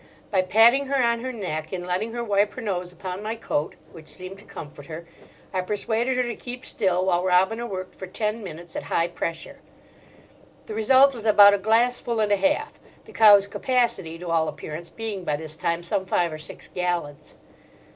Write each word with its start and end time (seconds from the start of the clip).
By 0.31 0.41
patting 0.41 0.87
her 0.87 0.95
on 0.95 1.19
her 1.19 1.31
neck, 1.31 1.71
and 1.71 1.85
letting 1.85 2.13
her 2.13 2.23
wipe 2.23 2.55
her 2.55 2.61
nose 2.63 2.91
upon 2.91 3.21
my 3.21 3.35
coat—which 3.35 4.07
seemed 4.07 4.39
to 4.39 4.45
comfort 4.45 4.87
her—I 4.87 5.61
persuaded 5.61 6.17
her 6.17 6.23
to 6.23 6.35
keep 6.35 6.65
still 6.65 7.05
while 7.05 7.23
Robina 7.23 7.67
worked 7.67 7.93
for 7.93 8.07
ten 8.07 8.43
minutes 8.43 8.75
at 8.75 8.81
high 8.81 9.07
pressure. 9.09 9.59
The 10.65 10.73
result 10.73 11.13
was 11.13 11.27
about 11.27 11.53
a 11.53 11.59
glassful 11.59 12.19
and 12.19 12.31
a 12.31 12.37
half, 12.37 12.79
the 13.05 13.11
cow's 13.13 13.45
capacity, 13.45 14.17
to 14.17 14.29
all 14.29 14.47
appearance, 14.47 14.89
being 14.89 15.23
by 15.23 15.35
this 15.35 15.55
time 15.55 15.83
some 15.83 16.07
five 16.07 16.33
or 16.33 16.39
six 16.39 16.67
gallons. 16.67 17.35